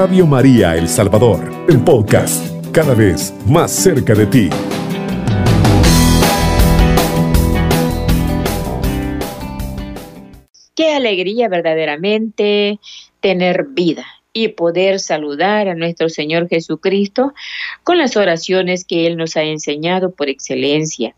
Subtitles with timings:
[0.00, 4.48] Radio María El Salvador, el podcast, cada vez más cerca de ti.
[10.74, 12.80] Qué alegría verdaderamente
[13.20, 17.34] tener vida y poder saludar a nuestro Señor Jesucristo
[17.84, 21.14] con las oraciones que Él nos ha enseñado por excelencia.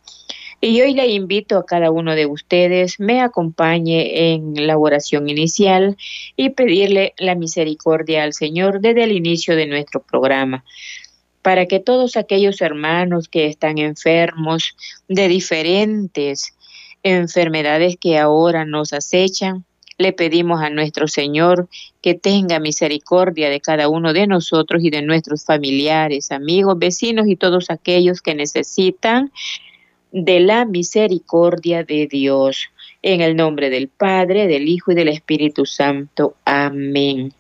[0.65, 5.97] Y hoy le invito a cada uno de ustedes me acompañe en la oración inicial
[6.37, 10.65] y pedirle la misericordia al Señor desde el inicio de nuestro programa
[11.43, 14.77] para que todos aquellos hermanos que están enfermos
[15.09, 16.55] de diferentes
[17.03, 19.65] enfermedades que ahora nos acechan,
[19.99, 21.69] le pedimos a nuestro Señor
[22.01, 27.35] que tenga misericordia de cada uno de nosotros y de nuestros familiares, amigos, vecinos y
[27.35, 29.33] todos aquellos que necesitan
[30.13, 32.69] de la misericordia de Dios.
[33.01, 36.37] En el nombre del Padre, del Hijo y del Espíritu Santo.
[36.45, 37.33] Amén.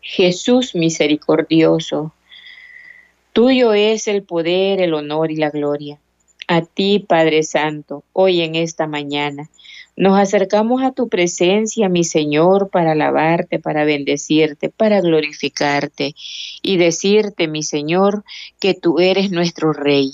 [0.00, 2.14] Jesús misericordioso,
[3.32, 5.98] tuyo es el poder, el honor y la gloria.
[6.48, 9.50] A ti, Padre Santo, hoy en esta mañana
[9.96, 16.14] nos acercamos a tu presencia, mi Señor, para alabarte, para bendecirte, para glorificarte
[16.62, 18.24] y decirte, mi Señor,
[18.60, 20.12] que tú eres nuestro Rey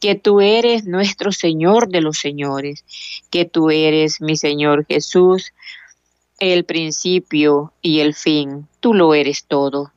[0.00, 2.84] que tú eres nuestro Señor de los señores,
[3.30, 5.52] que tú eres mi Señor Jesús,
[6.38, 9.92] el principio y el fin, tú lo eres todo.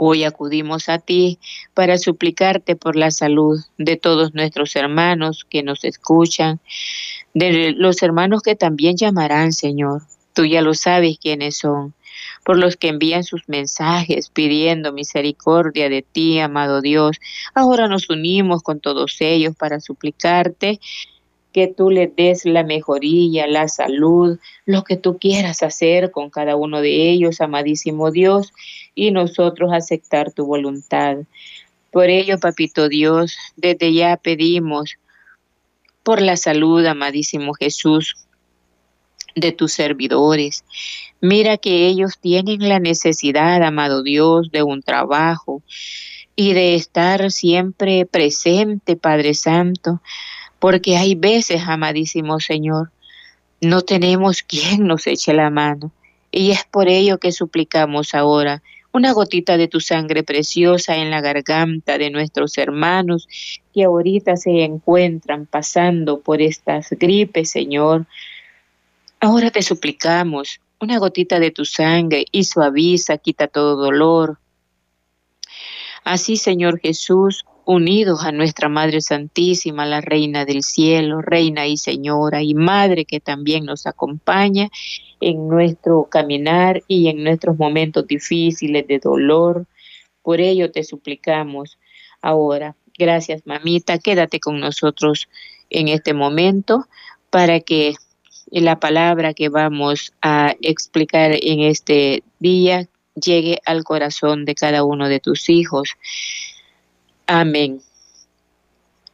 [0.00, 1.40] Hoy acudimos a ti
[1.74, 6.60] para suplicarte por la salud de todos nuestros hermanos que nos escuchan,
[7.34, 10.02] de los hermanos que también llamarán, Señor.
[10.34, 11.94] Tú ya lo sabes quiénes son
[12.48, 17.18] por los que envían sus mensajes pidiendo misericordia de ti, amado Dios.
[17.54, 20.80] Ahora nos unimos con todos ellos para suplicarte
[21.52, 26.56] que tú le des la mejoría, la salud, lo que tú quieras hacer con cada
[26.56, 28.54] uno de ellos, amadísimo Dios,
[28.94, 31.18] y nosotros aceptar tu voluntad.
[31.90, 34.94] Por ello, papito Dios, desde ya pedimos
[36.02, 38.16] por la salud, amadísimo Jesús,
[39.40, 40.64] de tus servidores.
[41.20, 45.62] Mira que ellos tienen la necesidad, amado Dios, de un trabajo
[46.36, 50.00] y de estar siempre presente, Padre Santo,
[50.58, 52.92] porque hay veces, amadísimo Señor,
[53.60, 55.92] no tenemos quien nos eche la mano.
[56.30, 58.62] Y es por ello que suplicamos ahora
[58.92, 63.28] una gotita de tu sangre preciosa en la garganta de nuestros hermanos
[63.74, 68.06] que ahorita se encuentran pasando por estas gripes, Señor,
[69.20, 74.38] Ahora te suplicamos una gotita de tu sangre y suaviza, quita todo dolor.
[76.04, 82.42] Así, Señor Jesús, unidos a nuestra Madre Santísima, la Reina del Cielo, Reina y Señora
[82.42, 84.68] y Madre que también nos acompaña
[85.20, 89.66] en nuestro caminar y en nuestros momentos difíciles de dolor.
[90.22, 91.76] Por ello te suplicamos
[92.22, 92.76] ahora.
[92.96, 93.98] Gracias, mamita.
[93.98, 95.28] Quédate con nosotros
[95.70, 96.86] en este momento
[97.30, 97.94] para que
[98.50, 105.08] la palabra que vamos a explicar en este día llegue al corazón de cada uno
[105.08, 105.96] de tus hijos.
[107.26, 107.82] Amén.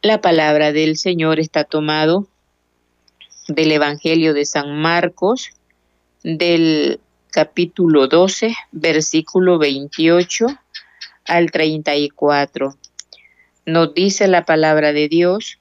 [0.01, 2.27] La palabra del Señor está tomado
[3.47, 5.49] del Evangelio de San Marcos,
[6.23, 6.99] del
[7.31, 10.47] capítulo 12, versículo 28
[11.25, 12.75] al 34.
[13.65, 15.59] Nos dice la palabra de Dios,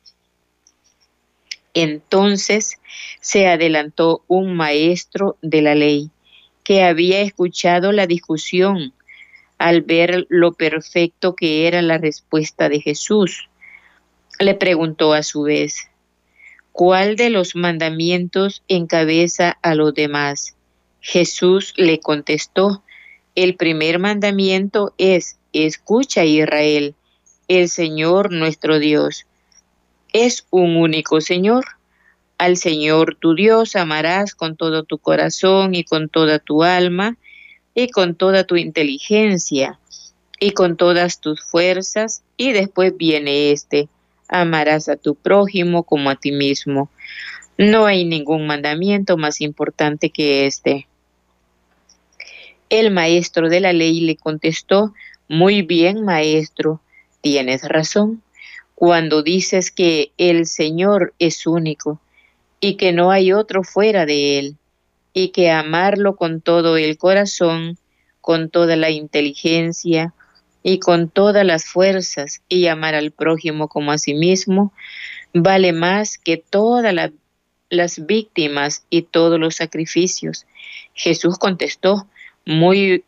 [1.75, 2.79] entonces
[3.21, 6.11] se adelantó un maestro de la ley
[6.63, 8.95] que había escuchado la discusión
[9.59, 13.49] al ver lo perfecto que era la respuesta de Jesús.
[14.39, 15.89] Le preguntó a su vez,
[16.73, 20.57] ¿cuál de los mandamientos encabeza a los demás?
[21.01, 22.83] Jesús le contestó,
[23.35, 26.95] el primer mandamiento es, escucha Israel,
[27.49, 29.27] el Señor nuestro Dios
[30.15, 31.65] es un único Señor.
[32.39, 37.19] Al Señor tu Dios amarás con todo tu corazón y con toda tu alma
[37.75, 39.79] y con toda tu inteligencia
[40.39, 42.23] y con todas tus fuerzas.
[42.37, 43.89] Y después viene este,
[44.29, 46.89] amarás a tu prójimo como a ti mismo.
[47.59, 50.87] No hay ningún mandamiento más importante que este.
[52.71, 54.95] El maestro de la ley le contestó,
[55.29, 56.81] muy bien, maestro,
[57.21, 58.23] tienes razón
[58.75, 62.01] cuando dices que el Señor es único
[62.61, 64.57] y que no hay otro fuera de Él
[65.13, 67.79] y que amarlo con todo el corazón,
[68.21, 70.15] con toda la inteligencia
[70.63, 74.73] y con todas las fuerzas y amar al prójimo como a sí mismo,
[75.33, 76.95] vale más que todas
[77.69, 80.47] las víctimas y todos los sacrificios.
[80.95, 82.07] Jesús contestó,
[82.47, 83.05] muy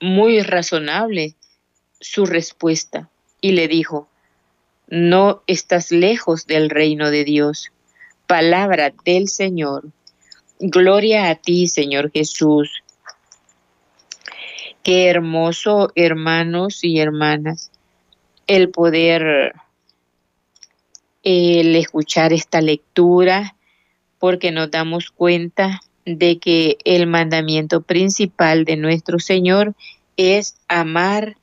[0.00, 1.34] muy razonable
[2.00, 4.08] su respuesta y le dijo,
[4.90, 7.70] no estás lejos del reino de Dios.
[8.26, 9.88] Palabra del Señor.
[10.58, 12.82] Gloria a ti, Señor Jesús.
[14.82, 17.70] Qué hermoso, hermanos y hermanas,
[18.46, 19.54] el poder,
[21.22, 23.54] el escuchar esta lectura,
[24.18, 29.74] porque nos damos cuenta de que el mandamiento principal de nuestro Señor
[30.16, 31.36] es amar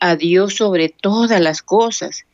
[0.00, 2.26] a Dios sobre todas las cosas.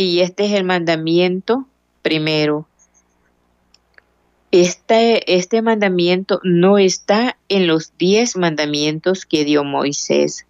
[0.00, 1.66] Y este es el mandamiento
[2.02, 2.68] primero.
[4.52, 10.46] Este, este mandamiento no está en los diez mandamientos que dio Moisés,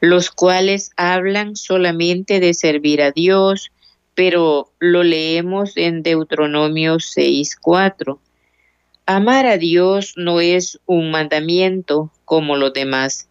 [0.00, 3.70] los cuales hablan solamente de servir a Dios,
[4.16, 8.18] pero lo leemos en Deuteronomio 6.4.
[9.06, 13.28] Amar a Dios no es un mandamiento como los demás,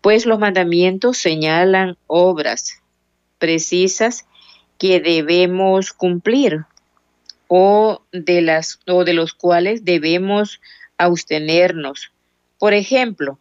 [0.00, 2.82] pues los mandamientos señalan obras
[3.38, 4.26] precisas
[4.78, 6.64] que debemos cumplir
[7.48, 10.60] o de las o de los cuales debemos
[10.98, 12.12] abstenernos.
[12.58, 13.38] Por ejemplo,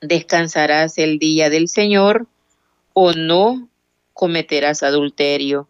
[0.00, 2.26] descansarás el día del Señor
[2.92, 3.68] o no
[4.14, 5.68] cometerás adulterio.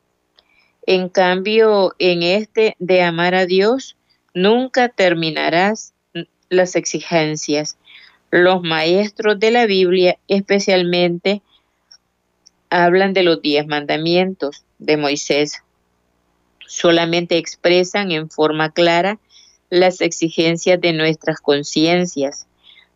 [0.87, 3.97] En cambio, en este de amar a Dios,
[4.35, 5.95] nunca terminarás
[6.49, 7.77] las exigencias.
[8.31, 11.43] Los maestros de la Biblia especialmente
[12.71, 15.63] hablan de los diez mandamientos de Moisés.
[16.67, 19.19] Solamente expresan en forma clara
[19.71, 22.47] las exigencias de nuestras conciencias.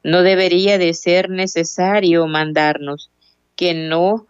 [0.02, 3.10] No debería de ser necesario mandarnos
[3.56, 4.26] que no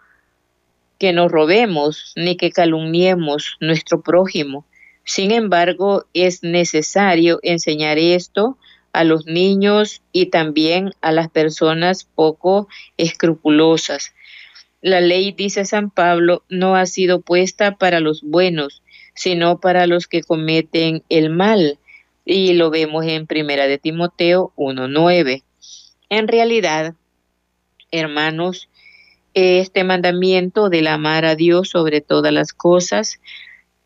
[0.98, 4.66] que nos robemos ni que calumniemos nuestro prójimo.
[5.02, 8.58] Sin embargo, es necesario enseñar esto
[8.92, 14.12] a los niños y también a las personas poco escrupulosas.
[14.82, 18.82] La ley, dice San Pablo, no ha sido puesta para los buenos,
[19.14, 21.78] sino para los que cometen el mal.
[22.24, 25.42] Y lo vemos en Primera de Timoteo 1.9.
[26.08, 26.94] En realidad,
[27.90, 28.68] hermanos,
[29.34, 33.20] este mandamiento del amar a Dios sobre todas las cosas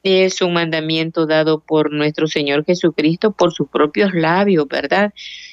[0.04, 5.12] es un mandamiento dado por nuestro Señor Jesucristo por sus propios labios, ¿verdad?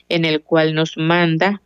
[0.10, 1.62] En el cual nos manda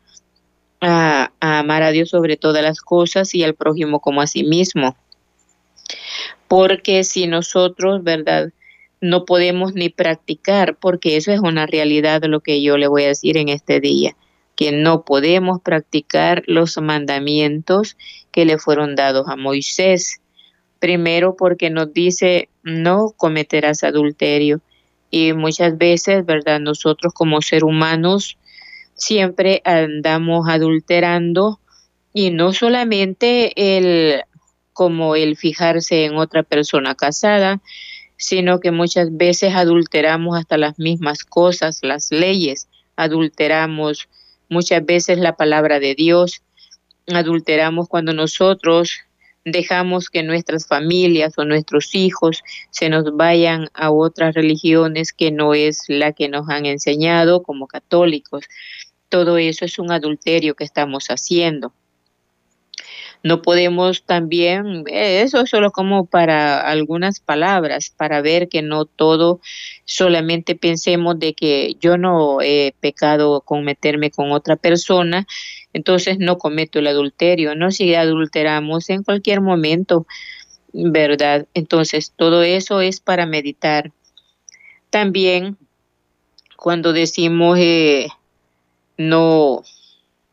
[0.86, 4.96] a, amar a Dios sobre todas las cosas y al prójimo como a sí mismo.
[6.48, 8.52] Porque si nosotros, ¿verdad?
[9.02, 13.10] No podemos ni practicar, porque eso es una realidad lo que yo le voy a
[13.10, 14.16] decir en este día
[14.56, 17.98] que no podemos practicar los mandamientos
[18.32, 20.22] que le fueron dados a Moisés.
[20.80, 24.62] Primero porque nos dice no cometerás adulterio
[25.12, 26.60] y muchas veces, ¿verdad?
[26.60, 28.38] Nosotros como ser humanos
[28.95, 31.59] siempre andamos adulterando
[32.13, 34.24] y no solamente el
[34.74, 37.62] como el fijarse en otra persona casada,
[38.18, 44.09] sino que muchas veces adulteramos hasta las mismas cosas, las leyes, adulteramos
[44.50, 46.41] muchas veces la palabra de Dios,
[47.07, 49.00] adulteramos cuando nosotros
[49.45, 55.53] dejamos que nuestras familias o nuestros hijos se nos vayan a otras religiones que no
[55.53, 58.46] es la que nos han enseñado como católicos.
[59.09, 61.74] Todo eso es un adulterio que estamos haciendo.
[63.25, 68.85] No podemos también, eh, eso es solo como para algunas palabras, para ver que no
[68.85, 69.39] todo
[69.83, 75.25] solamente pensemos de que yo no he pecado con meterme con otra persona,
[75.74, 80.05] entonces no cometo el adulterio, no si adulteramos en cualquier momento,
[80.71, 81.47] ¿verdad?
[81.55, 83.91] Entonces todo eso es para meditar.
[84.91, 85.57] También
[86.57, 88.07] cuando decimos eh,
[88.98, 89.64] no,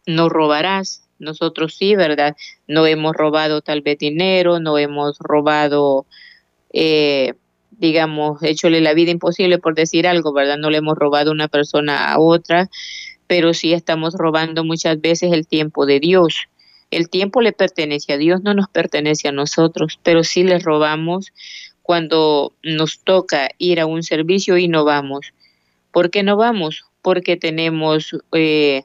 [0.07, 2.37] no robarás, nosotros sí, ¿verdad?
[2.66, 6.07] No hemos robado tal vez dinero, no hemos robado,
[6.73, 7.35] eh,
[7.71, 10.59] digamos, hechole la vida imposible por decir algo, ¿verdad?
[10.59, 12.69] No le hemos robado una persona a otra,
[13.26, 16.49] pero sí estamos robando muchas veces el tiempo de Dios.
[16.90, 21.33] El tiempo le pertenece a Dios, no nos pertenece a nosotros, pero sí le robamos
[21.81, 25.33] cuando nos toca ir a un servicio y no vamos.
[25.90, 26.85] ¿Por qué no vamos?
[27.02, 28.85] Porque tenemos eh,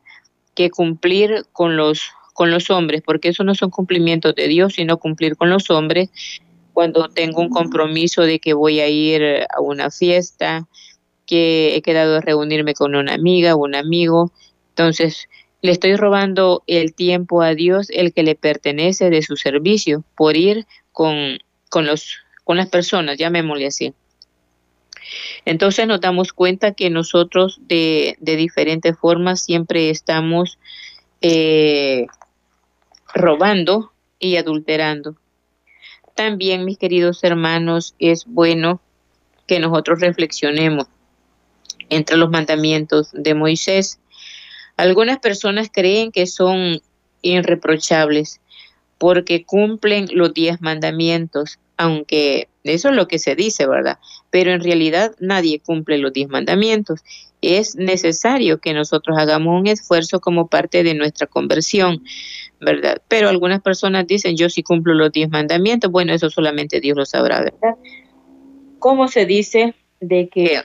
[0.55, 4.99] que cumplir con los con los hombres, porque eso no son cumplimientos de Dios, sino
[4.99, 6.11] cumplir con los hombres
[6.71, 10.67] cuando tengo un compromiso de que voy a ir a una fiesta,
[11.25, 14.31] que he quedado a reunirme con una amiga o un amigo.
[14.69, 15.27] Entonces,
[15.63, 20.37] le estoy robando el tiempo a Dios, el que le pertenece de su servicio, por
[20.37, 23.95] ir con, con, los, con las personas, llamémosle así.
[25.45, 30.59] Entonces nos damos cuenta que nosotros de, diferentes formas siempre estamos
[31.21, 32.07] eh,
[33.13, 35.15] robando y adulterando.
[36.15, 38.81] También, mis queridos hermanos, es bueno
[39.45, 40.87] que nosotros reflexionemos
[41.89, 43.99] entre los mandamientos de Moisés.
[44.75, 46.81] Algunas personas creen que son
[47.21, 48.41] irreprochables
[48.97, 53.99] porque cumplen los diez mandamientos, aunque eso es lo que se dice, ¿verdad?
[54.29, 57.01] Pero en realidad nadie cumple los diez mandamientos.
[57.41, 62.03] Es necesario que nosotros hagamos un esfuerzo como parte de nuestra conversión,
[62.59, 63.01] ¿verdad?
[63.07, 65.91] Pero algunas personas dicen, yo sí cumplo los diez mandamientos.
[65.91, 67.75] Bueno, eso solamente Dios lo sabrá, ¿verdad?
[68.79, 70.61] ¿Cómo se dice de que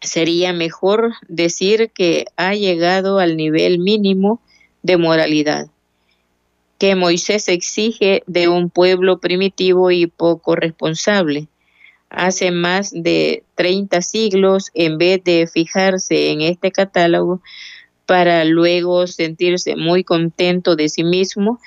[0.00, 4.40] sería mejor decir que ha llegado al nivel mínimo
[4.82, 5.68] de moralidad?
[6.78, 11.48] Que Moisés exige de un pueblo primitivo y poco responsable.
[12.10, 17.40] Hace más de 30 siglos, en vez de fijarse en este catálogo
[18.04, 21.60] para luego sentirse muy contento de sí mismo,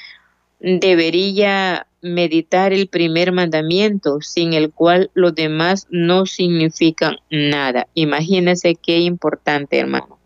[0.59, 7.87] debería meditar el primer mandamiento, sin el cual los demás no significan nada.
[7.93, 10.17] Imagínense qué importante, hermano.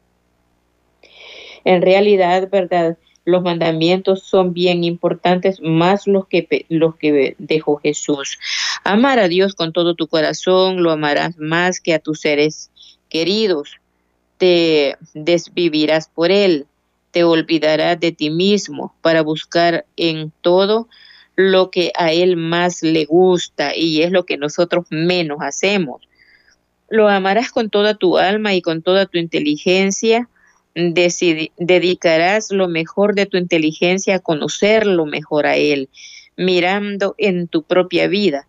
[1.66, 2.98] En realidad, ¿verdad?
[3.26, 8.38] Los mandamientos son bien importantes, más los que, los que dejó Jesús.
[8.84, 12.70] Amar a Dios con todo tu corazón, lo amarás más que a tus seres
[13.10, 13.78] queridos.
[14.38, 16.66] Te desvivirás por Él,
[17.12, 20.90] te olvidarás de ti mismo para buscar en todo
[21.36, 26.02] lo que a Él más le gusta y es lo que nosotros menos hacemos.
[26.90, 30.28] Lo amarás con toda tu alma y con toda tu inteligencia
[30.76, 35.90] dedicarás lo mejor de tu inteligencia a conocerlo mejor a Él,
[36.36, 38.48] mirando en tu propia vida.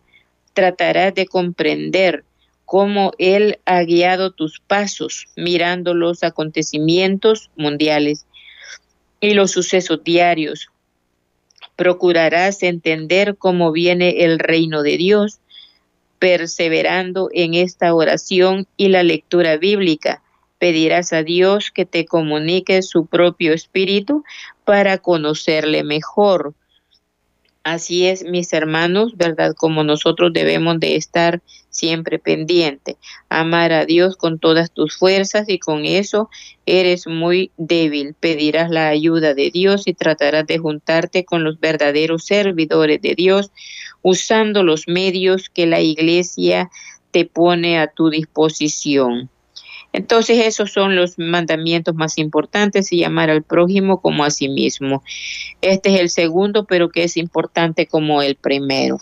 [0.53, 2.23] Tratarás de comprender
[2.65, 8.25] cómo Él ha guiado tus pasos, mirando los acontecimientos mundiales
[9.21, 10.69] y los sucesos diarios.
[11.75, 15.39] Procurarás entender cómo viene el reino de Dios,
[16.17, 20.23] perseverando en esta oración y la lectura bíblica
[20.57, 24.23] pedirás a Dios que te comunique su propio espíritu
[24.63, 26.53] para conocerle mejor.
[27.63, 29.55] Así es, mis hermanos, ¿verdad?
[29.57, 32.95] Como nosotros debemos de estar siempre pendiente.
[33.27, 36.29] Amar a Dios con todas tus fuerzas y con eso
[36.67, 38.13] eres muy débil.
[38.19, 43.51] Pedirás la ayuda de Dios y tratarás de juntarte con los verdaderos servidores de Dios
[44.03, 46.69] usando los medios que la iglesia
[47.09, 49.31] te pone a tu disposición.
[49.95, 55.03] Entonces esos son los mandamientos más importantes y llamar al prójimo como a sí mismo.
[55.61, 58.97] Este es el segundo, pero que es importante como el primero.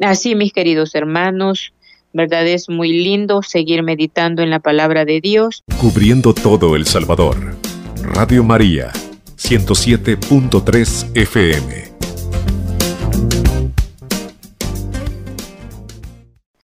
[0.00, 1.72] Así, mis queridos hermanos,
[2.12, 2.44] ¿verdad?
[2.44, 5.62] Es muy lindo seguir meditando en la palabra de Dios.
[5.80, 7.56] Cubriendo todo El Salvador.
[8.02, 8.92] Radio María,
[9.36, 11.95] 107.3 FM.